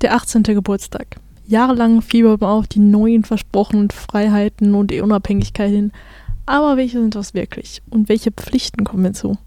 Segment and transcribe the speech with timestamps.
[0.00, 0.44] Der 18.
[0.44, 1.16] Geburtstag.
[1.48, 5.90] Jahrelang fiebert man auf die neuen versprochenen Freiheiten und die Unabhängigkeit hin.
[6.46, 7.82] Aber welche sind das wirklich?
[7.90, 9.38] Und welche Pflichten kommen hinzu?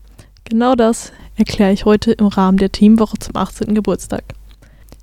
[0.44, 3.74] Genau das erkläre ich heute im Rahmen der Teamwoche zum 18.
[3.74, 4.26] Geburtstag.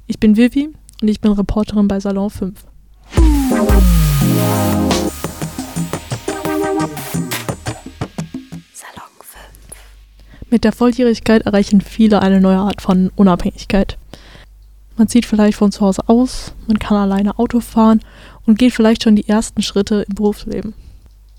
[0.06, 0.68] Ich bin Vivi
[1.00, 2.66] und ich bin Reporterin bei Salon 5.
[3.48, 3.80] Salon 5.
[10.50, 13.96] Mit der Volljährigkeit erreichen viele eine neue Art von Unabhängigkeit.
[14.98, 18.00] Man zieht vielleicht von zu Hause aus, man kann alleine Auto fahren
[18.46, 20.74] und geht vielleicht schon die ersten Schritte im Berufsleben.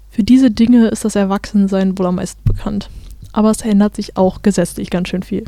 [0.10, 2.90] Für diese Dinge ist das Erwachsensein wohl am meisten bekannt.
[3.34, 5.44] Aber es ändert sich auch gesetzlich ganz schön viel.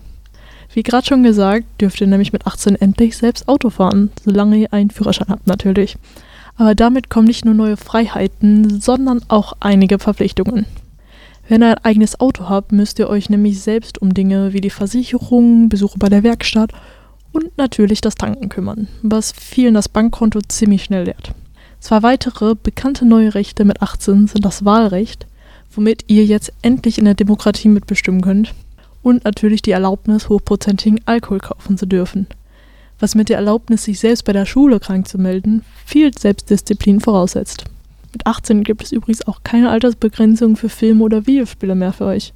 [0.74, 4.74] Wie gerade schon gesagt, dürft ihr nämlich mit 18 endlich selbst Auto fahren, solange ihr
[4.74, 5.98] einen Führerschein habt natürlich.
[6.58, 10.66] Aber damit kommen nicht nur neue Freiheiten, sondern auch einige Verpflichtungen.
[11.48, 14.70] Wenn ihr ein eigenes Auto habt, müsst ihr euch nämlich selbst um Dinge wie die
[14.70, 16.72] Versicherung, Besuche bei der Werkstatt
[17.32, 21.34] und natürlich das Tanken kümmern, was vielen das Bankkonto ziemlich schnell leert.
[21.80, 25.26] Zwei weitere bekannte neue Rechte mit 18 sind das Wahlrecht,
[25.72, 28.54] womit ihr jetzt endlich in der Demokratie mitbestimmen könnt,
[29.04, 32.28] und natürlich die Erlaubnis, hochprozentigen Alkohol kaufen zu dürfen,
[33.00, 37.66] was mit der Erlaubnis, sich selbst bei der Schule krank zu melden, viel Selbstdisziplin voraussetzt.
[38.14, 42.34] Mit 18 gibt es übrigens auch keine Altersbegrenzung für Filme oder Videospiele mehr für euch.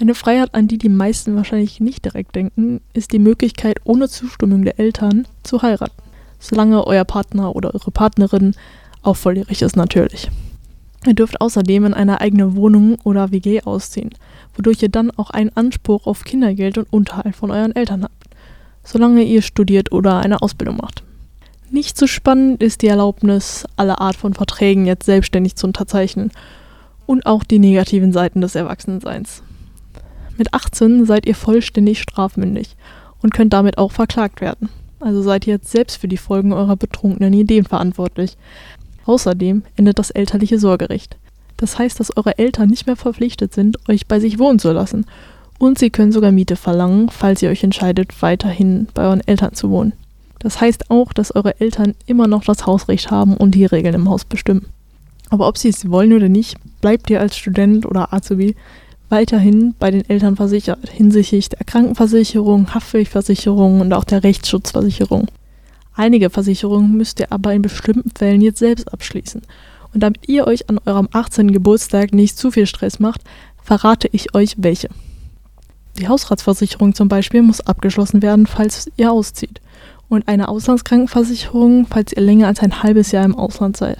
[0.00, 4.64] Eine Freiheit, an die die meisten wahrscheinlich nicht direkt denken, ist die Möglichkeit, ohne Zustimmung
[4.64, 6.02] der Eltern zu heiraten.
[6.40, 8.54] Solange euer Partner oder eure Partnerin
[9.02, 10.30] auch volljährig ist natürlich.
[11.06, 14.10] Ihr dürft außerdem in eine eigene Wohnung oder WG ausziehen,
[14.54, 18.28] wodurch ihr dann auch einen Anspruch auf Kindergeld und Unterhalt von euren Eltern habt,
[18.84, 21.02] solange ihr studiert oder eine Ausbildung macht.
[21.70, 26.30] Nicht so spannend ist die Erlaubnis, alle Art von Verträgen jetzt selbstständig zu unterzeichnen
[27.06, 29.42] und auch die negativen Seiten des Erwachsenenseins.
[30.36, 32.76] Mit 18 seid ihr vollständig strafmündig
[33.22, 34.68] und könnt damit auch verklagt werden.
[35.00, 38.36] Also seid ihr jetzt selbst für die Folgen eurer betrunkenen Ideen verantwortlich.
[39.04, 41.16] Außerdem endet das elterliche Sorgerecht.
[41.56, 45.06] Das heißt, dass eure Eltern nicht mehr verpflichtet sind, euch bei sich wohnen zu lassen.
[45.58, 49.70] Und sie können sogar Miete verlangen, falls ihr euch entscheidet, weiterhin bei euren Eltern zu
[49.70, 49.92] wohnen.
[50.38, 54.08] Das heißt auch, dass eure Eltern immer noch das Hausrecht haben und die Regeln im
[54.08, 54.66] Haus bestimmen.
[55.30, 58.56] Aber ob sie es wollen oder nicht, bleibt ihr als Student oder Azubi
[59.12, 65.28] weiterhin bei den Eltern versichert, hinsichtlich der Krankenversicherung, Haftpflichtversicherung und auch der Rechtsschutzversicherung.
[65.94, 69.42] Einige Versicherungen müsst ihr aber in bestimmten Fällen jetzt selbst abschließen.
[69.92, 71.52] Und damit ihr euch an eurem 18.
[71.52, 73.20] Geburtstag nicht zu viel Stress macht,
[73.62, 74.88] verrate ich euch welche.
[75.98, 79.60] Die Hausratsversicherung zum Beispiel muss abgeschlossen werden, falls ihr auszieht.
[80.08, 83.98] Und eine Auslandskrankenversicherung, falls ihr länger als ein halbes Jahr im Ausland seid.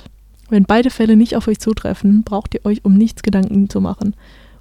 [0.48, 4.14] Wenn beide Fälle nicht auf euch zutreffen, braucht ihr euch um nichts Gedanken zu machen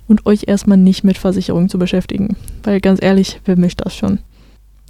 [0.08, 2.36] und euch erstmal nicht mit Versicherungen zu beschäftigen.
[2.64, 4.20] Weil ganz ehrlich, wer möchte das schon?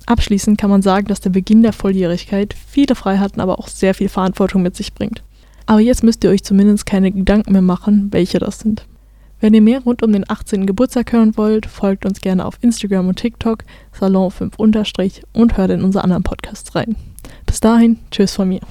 [0.06, 4.10] Abschließend kann man sagen, dass der Beginn der Volljährigkeit viele Freiheiten, aber auch sehr viel
[4.10, 5.22] Verantwortung mit sich bringt.
[5.66, 8.86] Aber jetzt müsst ihr euch zumindest keine Gedanken mehr machen, welche das sind.
[9.40, 10.68] Wenn ihr mehr rund um den 18.
[10.68, 13.64] Geburtstag hören wollt, folgt uns gerne auf Instagram und TikTok,
[14.00, 14.56] Salon5
[15.34, 16.96] und hört in unsere anderen Podcasts rein.
[17.48, 18.62] Bis dahin, tschüss von mir.